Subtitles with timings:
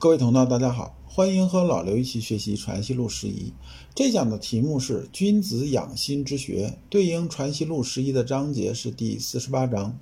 [0.00, 3.52] 各位同道，大家好，欢迎和老刘一起学习《传习录》十一。
[3.94, 9.98] 这讲的题目是“君子养心之学”，对应《传习录》十一的章节是第四十八章。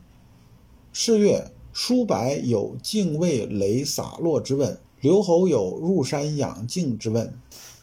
[0.93, 7.37] 是月，叔柏有敬畏雷洒落之问，刘侯有入山养静之问。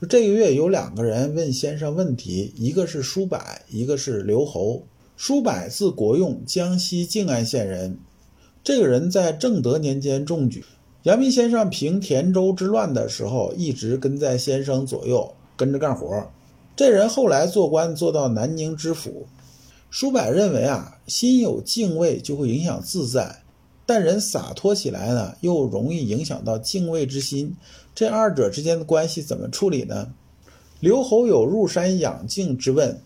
[0.10, 3.38] 这个月有两个人问先生问题，一个是叔柏，
[3.70, 4.84] 一个是刘侯。
[5.18, 8.00] 叔柏字国用，江西靖安县人。
[8.64, 10.64] 这个人在正德年间中举。
[11.06, 16.32] 阳明先生平田州之乱的时候，一直跟在先生左右，跟着干活。
[16.76, 19.28] 这人后来做官做到南宁知府。
[19.92, 23.44] 叔柏认为啊，心有敬畏就会影响自在，
[23.86, 27.56] 但人洒脱起来呢，又容易影响到敬畏之心。
[27.94, 30.12] 这二者之间的关系怎么处理呢？
[30.80, 33.00] 刘侯有入山养静之问，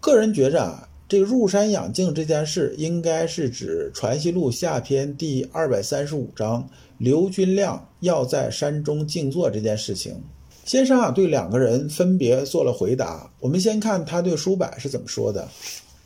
[0.00, 0.88] 个人觉着啊。
[1.14, 6.68] 这个入山养静这件事，应该是指《传习录》下篇第二百三十五章
[6.98, 10.20] 刘君亮要在山中静坐这件事情。
[10.64, 13.30] 先生啊，对两个人分别做了回答。
[13.38, 15.48] 我们先看他对叔柏是怎么说的。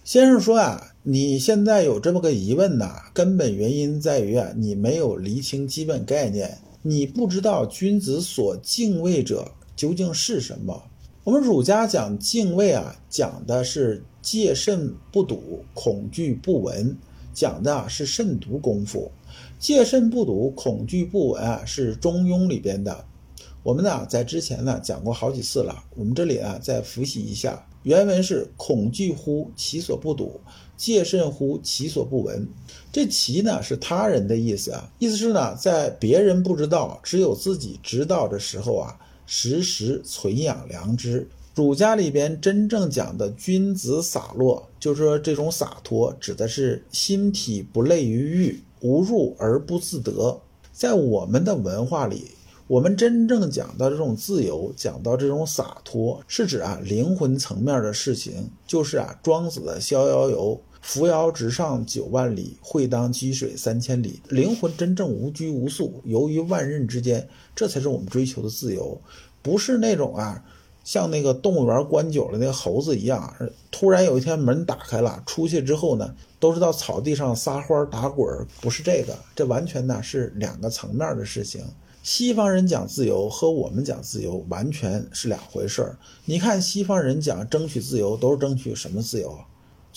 [0.05, 10.82] 先生说啊，你现在有这么个疑问呐，根本原因在于啊，你没有厘清基本概念，你不知道君子所敬畏者究竟是什么。
[11.28, 14.02] 我们儒家讲敬畏啊，讲的是。
[14.22, 16.96] 戒慎不睹，恐惧不闻，
[17.34, 19.10] 讲的是慎独功夫。
[19.58, 23.04] 戒慎不睹，恐惧不闻啊，是中庸里边的。
[23.62, 25.84] 我们呢，在之前呢讲过好几次了。
[25.96, 27.66] 我们这里啊，再复习一下。
[27.82, 30.40] 原文是：恐惧乎其所不睹，
[30.78, 32.48] 戒慎乎其所不闻。
[32.90, 38.98] 这其呢是他人的意思啊，意思是呢，在别人不知道，只有自己知道的时候啊，
[39.28, 41.28] 时时存养良知。
[41.54, 50.40] 儒家里边真正讲的君子洒落，就是说这种洒脱指的是心体不累于欲，无入而不自得。
[50.72, 52.28] 在我们的文化里，
[52.68, 69.00] 我们真正讲到这种自由，讲到这种洒脱，是指啊灵魂层面的事情，就是啊庄子的《逍遥游》：“扶摇直上九万里，会当击水三千里。”灵魂真正无拘无束，游于万仞之间，这才是我们追求的自由，
[69.43, 70.44] 不是那种啊。
[70.84, 73.37] 像那个动物园关久了那个猴子一样，
[73.71, 78.27] 突然有一天门打开了，出去之后呢，都是到草地上撒欢打滚
[78.62, 81.62] 不是这个，这完全呢是两个层面的事情。
[82.03, 85.99] 西方人讲自由和我们讲自由完全是两回事儿。
[86.25, 89.39] 你看西方人讲争取自由，都是争取什么自由？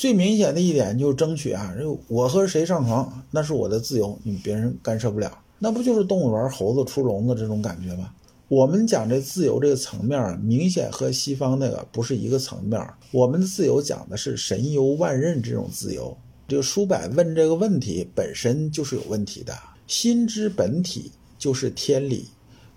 [0.02, 1.72] 最明显的一点就是争取啊，
[2.08, 8.12] 我和谁上床那是我的自由，你别人干涉不了，那不就是动物园猴子出笼子这种感觉吗？
[8.48, 12.84] 我们讲这自由这个层面，明显和西方那个不是一个层面。
[13.12, 16.18] 我们的自由讲的是神游万仞这种自由。
[16.48, 19.54] 这个叔柏问这个问题本身就是有问题的。
[19.86, 22.26] 心之本体就是天理，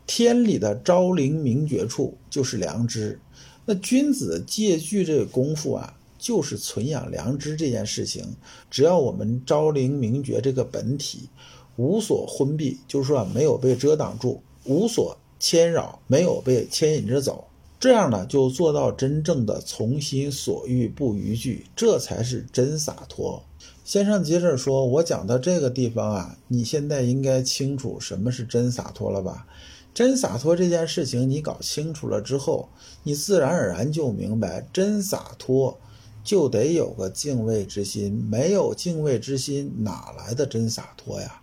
[0.06, 3.18] 天理的昭灵明觉处就是良知。
[3.64, 8.24] 那君子借据这个功夫啊，就是存养良知这件事情。
[8.70, 11.28] 只要我们昭灵明觉这个本体
[11.76, 15.14] 无所昏蔽，就是说没有被遮挡住，无所。
[15.40, 17.44] 牵扰没有被牵引着走，
[17.78, 23.42] 这样呢就做到真正的从心所欲不逾矩，这才是真洒脱。
[23.84, 29.46] 先生接着说：“我讲到这个地方啊，你现在应该清楚什么是真洒脱了吧？
[29.92, 32.70] 真洒脱这件事情你搞清楚了之后，
[33.02, 35.78] 你自然而然就明白，真洒脱
[36.24, 41.42] 就得有个敬畏之心，没有敬畏之心，哪来的真洒脱呀？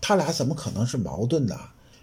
[0.00, 1.56] 他俩怎么可能是矛盾呢？”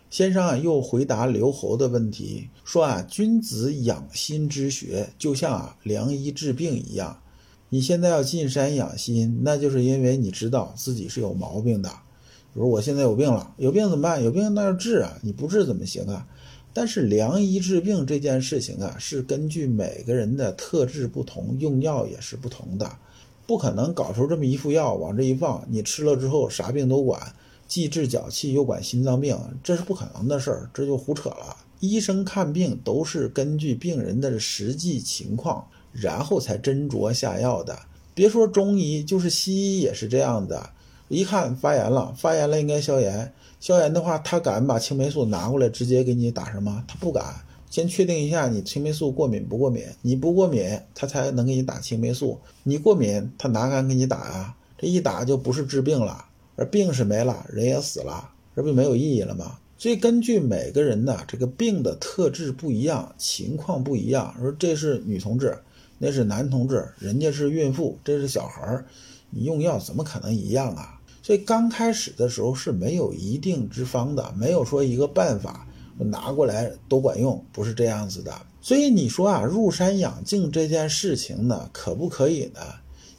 [0.10, 7.20] 先生啊，又回答刘侯的问题，说啊，君子养心之学，就像啊良医治病一样。
[7.70, 11.90] 你现在要进山养心，那就是因为你知道自己是有毛病的。
[12.54, 14.24] 比如我现在有病了，有病怎么办？
[14.24, 16.26] 有病那要治啊，你不治怎么行啊？
[16.76, 22.98] 但是良医治病这件事情啊，是根据每个人的特质不同，用药也是不同的，
[23.48, 27.34] 不可能搞出这么一副药往这一放，你吃了之后啥病都管。
[27.66, 31.56] 既治脚气又管心脏病，这是不可能的事儿，这就胡扯了。
[31.80, 37.80] 医生看病都是根据病人的实际情况，然后才斟酌下药的。
[38.14, 40.72] 别说中医，就是西医也是这样的。
[41.08, 46.84] 一看发炎了，发炎了应该消炎，消炎的话，他敢把青霉素拿过来直接给你打上吗？
[46.88, 47.24] 他不敢，
[47.70, 52.40] 先确定一下你青霉素过敏不过敏，你不过敏，他才能给你打青霉素。
[52.64, 54.56] 你过敏，他哪敢给你打呀？
[54.78, 56.26] 这一打就不是治病了。
[56.56, 59.60] 而病是没了，人也死了，这不没有意义了吗？
[59.78, 65.58] 所以根据每个人的这个病的特质不一样，情况不一样，说这是女同志，
[65.98, 68.86] 那是男同志，人家是孕妇，这是小孩儿，
[69.30, 70.95] 你用药怎么可能一样啊？
[71.26, 75.68] 所以刚开始的时候是没有一定之方的，没有说一个办法
[75.98, 78.32] 拿过来都管用，不是这样子的。
[78.62, 82.62] 所以你说啊，入山养静这件事情呢，可不可以呢？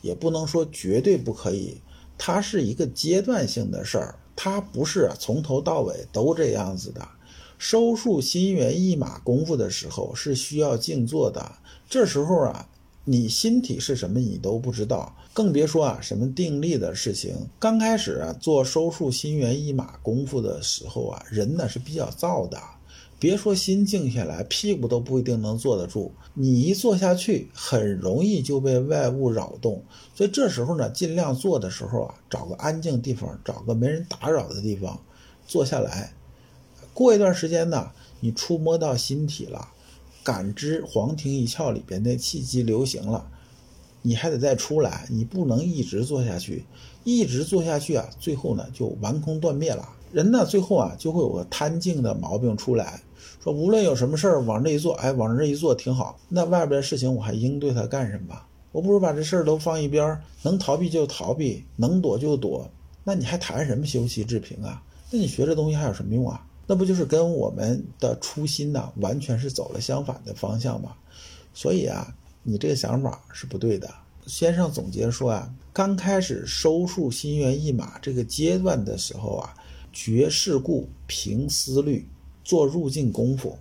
[0.02, 1.80] 也不能说绝对不可以，
[2.16, 7.04] 它是一个阶段性的事儿，它不是从头到尾都这样子的。
[7.58, 11.44] 收束心猿意马功夫的时候是需要静坐的，
[11.90, 12.68] 这时候啊。
[13.08, 17.36] 你心体是什么，你都不知道，更别说啊什么定力的事情。
[17.56, 22.60] 刚开始啊做收束心猿意马功夫的时候啊，人呢是比较躁的，
[23.20, 26.12] 别说心静下来，屁股都不一定能坐得住。
[26.34, 29.80] 你一坐下去，很容易就被外物扰动。
[30.12, 35.00] 所以这时候呢，尽量坐的时候啊，找个安静地方，找个没人打扰的地方
[35.46, 36.12] 坐下来。
[36.92, 39.68] 过一段时间呢，你触摸到心体了。
[40.26, 43.24] 感知黄庭一窍里边的气机流行了，
[44.02, 46.64] 你还得再出来，你不能一直做下去，
[47.04, 49.88] 一直做下去啊，最后呢就完空断灭了。
[50.10, 53.00] 人呢最后啊就会有个贪静的毛病出来，
[53.40, 56.18] 说无论有什么事儿往这一坐，哎，往这一坐挺好。
[56.28, 58.36] 那外边的事情我还应对它干什么？
[58.72, 62.68] 我不如把这事儿都放一边，能逃避就逃避，能躲就躲。
[63.04, 64.82] 那你还谈什么修习治平啊？
[65.12, 66.44] 那你学这东西还有什么用啊？
[66.66, 70.94] 那不就是跟我们的初心呢，完全是走了相反的方向吗？
[71.54, 73.88] 所以啊，你这个想法是不对的。
[74.26, 79.54] 先生总结说啊，刚开始收束心猿意马这个阶段的时候啊，
[79.92, 82.08] 绝世故，平思虑，
[82.42, 83.56] 做入境功夫，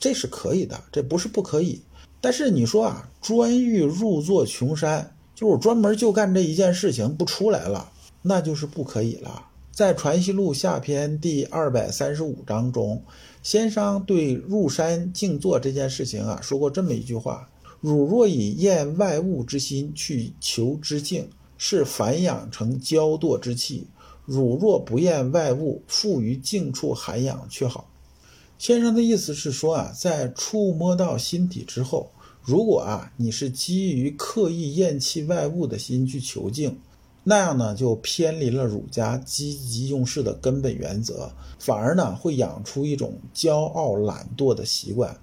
[0.00, 1.82] 这是可以的，这不是不可以。
[2.22, 7.92] 但是你说啊，专欲入座穷山，就是专门就干这一件事情不出来了，
[8.22, 9.44] 那就是不可以了。
[9.76, 13.04] 在《传习录》下篇第二百三十五章中，
[13.42, 17.46] 先生对入山静坐这件事情啊说过这么一句话
[17.82, 21.28] ：“汝若以厌外物之心去求之静，
[21.58, 23.84] 是反养成骄惰之气；
[24.24, 27.86] 汝若不厌外物，复于静处涵养却好。”
[28.56, 32.10] 先生的意思是说啊，在触摸到心体之后，
[32.42, 36.78] 如果啊你是基于刻意厌弃外物的心去求静。
[37.28, 45.18] 那样呢，就偏离了儒家积极用事的根本原则，反而呢会养出一种骄傲懒惰的习惯，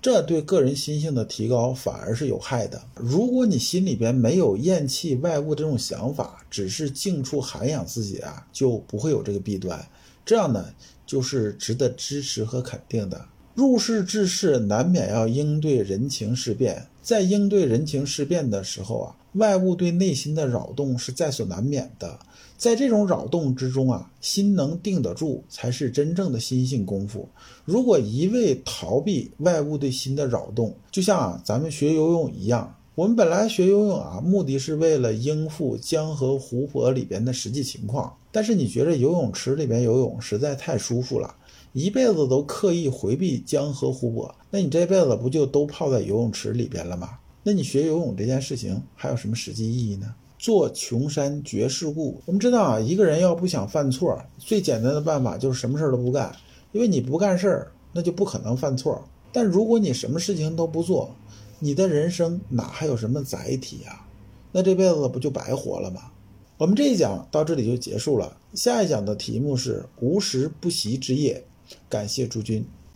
[0.00, 2.80] 这对个人心性的提高反而是有害的。
[2.94, 9.84] 如果你心里边没有厌弃外物这种想法，只是静处涵养自己啊，就不会有这个弊端。
[10.24, 10.64] 这样呢，
[11.04, 13.26] 就是值得支持和肯定的。
[13.56, 19.16] 入世治世，难免要应对人情事变，在应对人情事变的时候啊。
[19.38, 22.18] 外物对内心的扰动是在所难免的，
[22.56, 27.28] 在这种扰动之中啊，心能定得住，才是真正的心性功夫。
[27.64, 38.12] 如果一味逃避外物对心的扰动，就像啊咱们学游泳一样，我们本来学游泳啊，目的是为了应付江河湖泊里边的实际情况。
[38.32, 41.34] 但是你觉得游泳池里边游泳实在太舒服了，
[41.72, 47.18] 一辈子都刻意回避江河湖泊，那你这辈子不就都泡在游泳池里边了吗？
[47.42, 50.14] 那你学游泳这件事情还有什么实际意义呢？
[50.38, 52.20] 做穷山绝世故。
[52.24, 56.34] 我们知道啊，一个人要不想犯错，最简单的办法就是什么事儿都不干，
[56.72, 59.02] 因为你不干事儿，那就不可能犯错。
[59.32, 61.14] 但如果你什么事情都不做，
[61.58, 64.06] 你的人生哪还有什么载体啊？
[64.52, 66.12] 那这辈子不就白活了吗？
[66.56, 71.44] 我们这一讲到这里就结束了，下一讲的题目是无时不习之夜。
[71.88, 72.64] 感谢诸君。